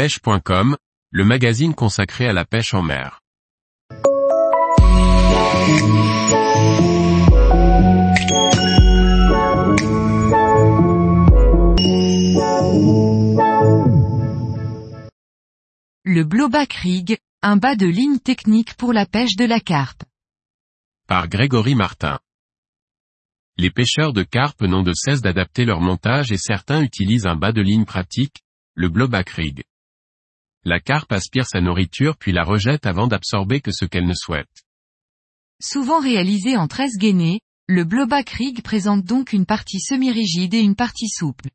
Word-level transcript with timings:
pêche.com, 0.00 0.78
le 1.10 1.24
magazine 1.26 1.74
consacré 1.74 2.26
à 2.26 2.32
la 2.32 2.46
pêche 2.46 2.72
en 2.72 2.80
mer. 2.80 3.20
Le 16.02 16.24
Blowback 16.24 16.72
Rig, 16.72 17.18
un 17.42 17.58
bas 17.58 17.76
de 17.76 17.84
ligne 17.84 18.20
technique 18.20 18.72
pour 18.76 18.94
la 18.94 19.04
pêche 19.04 19.36
de 19.36 19.44
la 19.44 19.60
carpe. 19.60 20.02
Par 21.08 21.28
Grégory 21.28 21.74
Martin. 21.74 22.18
Les 23.58 23.70
pêcheurs 23.70 24.14
de 24.14 24.22
carpe 24.22 24.62
n'ont 24.62 24.82
de 24.82 24.94
cesse 24.94 25.20
d'adapter 25.20 25.66
leur 25.66 25.82
montage 25.82 26.32
et 26.32 26.38
certains 26.38 26.80
utilisent 26.80 27.26
un 27.26 27.36
bas 27.36 27.52
de 27.52 27.60
ligne 27.60 27.84
pratique, 27.84 28.38
le 28.74 28.88
blowback 28.88 29.28
rig. 29.28 29.62
La 30.64 30.78
carpe 30.78 31.12
aspire 31.12 31.46
sa 31.46 31.60
nourriture 31.60 32.16
puis 32.18 32.32
la 32.32 32.44
rejette 32.44 32.84
avant 32.84 33.06
d'absorber 33.06 33.60
que 33.60 33.72
ce 33.72 33.86
qu'elle 33.86 34.06
ne 34.06 34.14
souhaite. 34.14 34.64
Souvent 35.60 36.00
réalisé 36.00 36.56
en 36.56 36.68
13 36.68 36.98
gainés, 36.98 37.40
le 37.66 37.84
blowback 37.84 38.30
rig 38.30 38.62
présente 38.62 39.04
donc 39.04 39.32
une 39.32 39.46
partie 39.46 39.80
semi-rigide 39.80 40.54
et 40.54 40.60
une 40.60 40.74
partie 40.74 41.08
souple. 41.08 41.48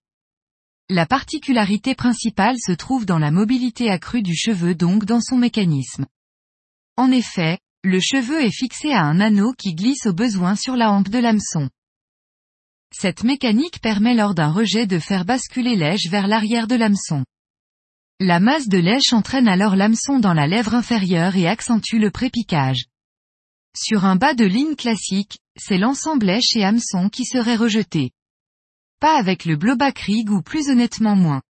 La 0.89 1.05
particularité 1.05 1.93
principale 1.93 2.57
se 2.59 2.71
trouve 2.71 3.05
dans 3.05 3.19
la 3.19 3.31
mobilité 3.31 3.89
accrue 3.89 4.21
du 4.21 4.35
cheveu 4.35 4.75
donc 4.75 5.05
dans 5.05 5.21
son 5.21 5.37
mécanisme. 5.37 6.05
En 6.95 7.11
effet, 7.11 7.59
le 7.83 7.99
cheveu 7.99 8.41
est 8.41 8.55
fixé 8.55 8.91
à 8.91 9.01
un 9.01 9.19
anneau 9.19 9.53
qui 9.53 9.75
glisse 9.75 10.05
au 10.05 10.13
besoin 10.13 10.55
sur 10.55 10.75
la 10.75 10.91
hampe 10.91 11.09
de 11.09 11.19
l'hameçon. 11.19 11.69
Cette 12.91 13.23
mécanique 13.23 13.81
permet 13.81 14.15
lors 14.15 14.33
d'un 14.33 14.51
rejet 14.51 14.87
de 14.87 14.99
faire 14.99 15.25
basculer 15.25 15.75
l'èche 15.75 16.07
vers 16.09 16.27
l'arrière 16.27 16.67
de 16.67 16.75
l'hameçon. 16.75 17.25
La 18.21 18.39
masse 18.39 18.69
de 18.69 18.77
lèche 18.77 19.11
entraîne 19.11 19.49
alors 19.49 19.75
l'hameçon 19.75 20.19
dans 20.19 20.33
la 20.33 20.47
lèvre 20.47 20.73
inférieure 20.73 21.35
et 21.35 21.47
accentue 21.47 21.99
le 21.99 22.11
prépiquage. 22.11 22.85
Sur 23.75 24.05
un 24.05 24.15
bas 24.15 24.33
de 24.33 24.45
ligne 24.45 24.77
classique, 24.77 25.39
c'est 25.57 25.77
l'ensemble 25.77 26.27
lèche 26.27 26.55
et 26.55 26.63
hameçon 26.63 27.09
qui 27.09 27.25
serait 27.25 27.57
rejeté. 27.57 28.11
Pas 29.01 29.17
avec 29.17 29.43
le 29.43 29.57
blowback 29.57 29.99
rig 29.99 30.31
ou 30.31 30.41
plus 30.41 30.69
honnêtement 30.69 31.17
moins. 31.17 31.41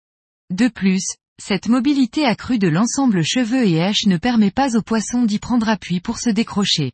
De 0.49 0.67
plus, 0.67 1.05
cette 1.39 1.67
mobilité 1.67 2.25
accrue 2.25 2.57
de 2.57 2.67
l'ensemble 2.67 3.21
cheveux 3.23 3.67
et 3.67 3.75
èche 3.75 4.07
ne 4.07 4.17
permet 4.17 4.49
pas 4.49 4.75
au 4.75 4.81
poisson 4.81 5.21
d'y 5.21 5.37
prendre 5.37 5.69
appui 5.69 5.99
pour 5.99 6.17
se 6.17 6.31
décrocher. 6.31 6.93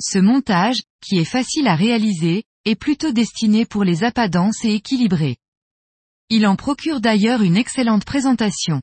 Ce 0.00 0.18
montage, 0.18 0.82
qui 1.00 1.18
est 1.18 1.24
facile 1.24 1.68
à 1.68 1.76
réaliser, 1.76 2.42
est 2.64 2.74
plutôt 2.74 3.12
destiné 3.12 3.64
pour 3.64 3.84
les 3.84 4.02
appâts 4.02 4.28
et 4.64 4.74
équilibrés. 4.74 5.36
Il 6.32 6.46
en 6.46 6.54
procure 6.54 7.00
d'ailleurs 7.00 7.42
une 7.42 7.56
excellente 7.56 8.04
présentation. 8.04 8.80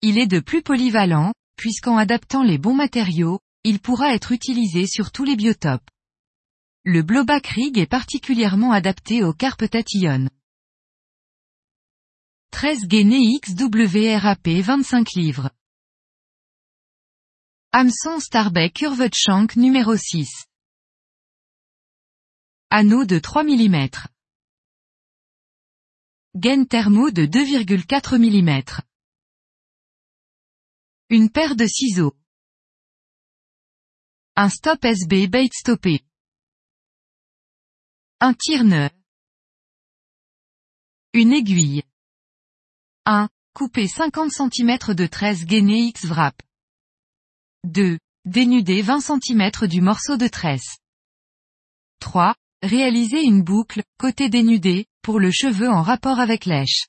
Il 0.00 0.16
est 0.16 0.26
de 0.26 0.40
plus 0.40 0.62
polyvalent, 0.62 1.34
puisqu'en 1.56 1.98
adaptant 1.98 2.42
les 2.42 2.56
bons 2.56 2.74
matériaux, 2.74 3.40
il 3.62 3.78
pourra 3.78 4.14
être 4.14 4.32
utilisé 4.32 4.86
sur 4.86 5.12
tous 5.12 5.24
les 5.24 5.36
biotopes. 5.36 5.90
Le 6.84 7.02
blowback 7.02 7.46
rig 7.48 7.76
est 7.76 7.86
particulièrement 7.86 8.72
adapté 8.72 9.22
aux 9.22 9.34
carpes 9.34 9.68
tatillonnes. 9.68 10.30
13 12.52 12.86
Guinée 12.86 13.38
XWRAP 13.42 14.48
25 14.48 15.12
livres. 15.12 15.50
Hameçon 17.72 18.18
Starbeck 18.18 18.72
Curved 18.72 19.12
Shank 19.14 19.56
numéro 19.56 19.94
6. 19.94 20.46
Anneau 22.70 23.04
de 23.04 23.18
3 23.18 23.44
mm. 23.44 23.88
Gaine 26.34 26.66
thermo 26.66 27.10
de 27.10 27.22
2,4 27.22 28.18
mm. 28.18 28.82
Une 31.08 31.30
paire 31.30 31.56
de 31.56 31.66
ciseaux. 31.66 32.14
Un 34.36 34.50
stop 34.50 34.84
SB 34.84 35.26
bait 35.26 35.48
stoppé. 35.50 36.04
Un 38.20 38.34
tire-nœud. 38.34 38.90
Une 41.14 41.32
aiguille. 41.32 41.82
1. 43.06 43.30
Couper 43.54 43.88
50 43.88 44.30
cm 44.30 44.94
de 44.94 45.06
13 45.06 45.46
gainé 45.46 45.86
X 45.86 46.04
wrap. 46.04 46.42
2. 47.64 47.98
Dénuder 48.26 48.82
20 48.82 49.00
cm 49.00 49.66
du 49.66 49.80
morceau 49.80 50.18
de 50.18 50.28
tresse. 50.28 50.78
3. 52.00 52.34
Réaliser 52.62 53.22
une 53.22 53.42
boucle, 53.42 53.82
côté 53.98 54.28
dénudé, 54.28 54.87
le 55.16 55.30
cheveu 55.30 55.70
en 55.70 55.80
rapport 55.80 56.20
avec 56.20 56.44
l'èche. 56.44 56.86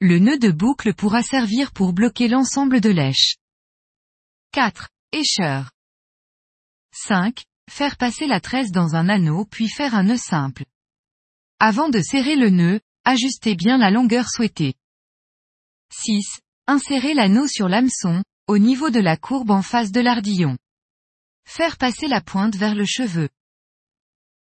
Le 0.00 0.18
nœud 0.18 0.38
de 0.38 0.50
boucle 0.50 0.94
pourra 0.94 1.22
servir 1.22 1.72
pour 1.72 1.92
bloquer 1.92 2.28
l'ensemble 2.28 2.80
de 2.80 2.90
l'èche. 2.90 3.36
4. 4.52 4.90
Écheur. 5.12 5.70
5. 6.94 7.42
Faire 7.70 7.96
passer 7.96 8.26
la 8.26 8.40
tresse 8.40 8.70
dans 8.70 8.94
un 8.94 9.08
anneau 9.08 9.46
puis 9.46 9.68
faire 9.68 9.94
un 9.94 10.02
nœud 10.02 10.18
simple. 10.18 10.64
Avant 11.58 11.88
de 11.88 12.00
serrer 12.00 12.36
le 12.36 12.50
nœud, 12.50 12.80
ajustez 13.04 13.54
bien 13.54 13.78
la 13.78 13.90
longueur 13.90 14.28
souhaitée. 14.28 14.74
6. 15.94 16.40
Insérer 16.66 17.14
l'anneau 17.14 17.46
sur 17.46 17.68
l'hameçon, 17.68 18.22
au 18.46 18.58
niveau 18.58 18.90
de 18.90 19.00
la 19.00 19.16
courbe 19.16 19.50
en 19.50 19.62
face 19.62 19.92
de 19.92 20.00
l'ardillon. 20.00 20.58
Faire 21.46 21.78
passer 21.78 22.08
la 22.08 22.20
pointe 22.20 22.56
vers 22.56 22.74
le 22.74 22.84
cheveu. 22.84 23.28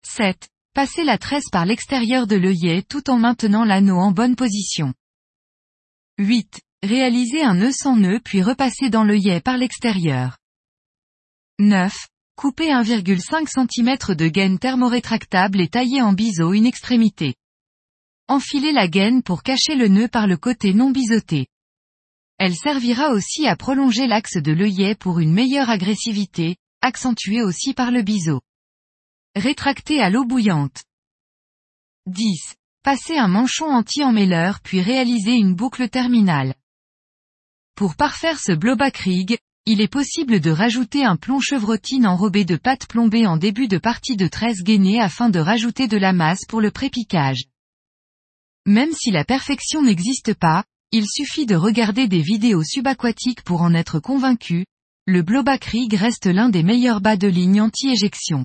7. 0.06 0.48
Passer 0.78 1.02
la 1.02 1.18
tresse 1.18 1.50
par 1.50 1.66
l'extérieur 1.66 2.28
de 2.28 2.36
l'œillet 2.36 2.82
tout 2.82 3.10
en 3.10 3.18
maintenant 3.18 3.64
l'anneau 3.64 3.96
en 3.96 4.12
bonne 4.12 4.36
position. 4.36 4.94
8. 6.18 6.60
Réaliser 6.84 7.42
un 7.42 7.54
nœud 7.54 7.72
sans 7.72 7.96
nœud 7.96 8.20
puis 8.24 8.44
repasser 8.44 8.88
dans 8.88 9.02
l'œillet 9.02 9.40
par 9.40 9.56
l'extérieur. 9.56 10.38
9. 11.58 11.92
Couper 12.36 12.68
1,5 12.68 13.48
cm 13.48 14.14
de 14.14 14.28
gaine 14.28 14.60
thermorétractable 14.60 15.60
et 15.60 15.66
tailler 15.66 16.00
en 16.00 16.12
biseau 16.12 16.52
une 16.52 16.66
extrémité. 16.66 17.34
Enfiler 18.28 18.70
la 18.70 18.86
gaine 18.86 19.24
pour 19.24 19.42
cacher 19.42 19.74
le 19.74 19.88
nœud 19.88 20.06
par 20.06 20.28
le 20.28 20.36
côté 20.36 20.74
non 20.74 20.92
biseauté. 20.92 21.48
Elle 22.38 22.54
servira 22.54 23.10
aussi 23.10 23.48
à 23.48 23.56
prolonger 23.56 24.06
l'axe 24.06 24.36
de 24.36 24.52
l'œillet 24.52 24.94
pour 24.94 25.18
une 25.18 25.32
meilleure 25.32 25.70
agressivité, 25.70 26.54
accentuée 26.82 27.42
aussi 27.42 27.74
par 27.74 27.90
le 27.90 28.02
biseau. 28.02 28.42
Rétracter 29.38 30.00
à 30.00 30.10
l'eau 30.10 30.24
bouillante. 30.24 30.82
10. 32.06 32.56
Passer 32.82 33.18
un 33.18 33.28
manchon 33.28 33.66
anti-emmêleur 33.66 34.58
puis 34.58 34.82
réaliser 34.82 35.34
une 35.34 35.54
boucle 35.54 35.88
terminale. 35.88 36.56
Pour 37.76 37.94
parfaire 37.94 38.40
ce 38.40 38.50
blowback 38.50 38.96
rig, 38.96 39.38
il 39.64 39.80
est 39.80 39.86
possible 39.86 40.40
de 40.40 40.50
rajouter 40.50 41.04
un 41.04 41.14
plomb 41.14 41.38
chevrotine 41.38 42.04
enrobé 42.04 42.44
de 42.44 42.56
pâte 42.56 42.88
plombée 42.88 43.28
en 43.28 43.36
début 43.36 43.68
de 43.68 43.78
partie 43.78 44.16
de 44.16 44.26
13 44.26 44.64
gainés 44.64 45.00
afin 45.00 45.30
de 45.30 45.38
rajouter 45.38 45.86
de 45.86 45.98
la 45.98 46.12
masse 46.12 46.44
pour 46.48 46.60
le 46.60 46.72
prépiquage. 46.72 47.44
Même 48.66 48.90
si 48.92 49.12
la 49.12 49.24
perfection 49.24 49.82
n'existe 49.82 50.34
pas, 50.34 50.64
il 50.90 51.06
suffit 51.06 51.46
de 51.46 51.54
regarder 51.54 52.08
des 52.08 52.22
vidéos 52.22 52.64
subaquatiques 52.64 53.42
pour 53.42 53.62
en 53.62 53.72
être 53.72 54.00
convaincu, 54.00 54.66
le 55.06 55.22
blowback 55.22 55.64
rig 55.66 55.94
reste 55.94 56.26
l'un 56.26 56.48
des 56.48 56.64
meilleurs 56.64 57.00
bas 57.00 57.16
de 57.16 57.28
ligne 57.28 57.60
anti-éjection. 57.60 58.44